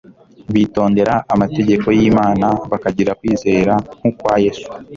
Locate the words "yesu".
4.43-4.67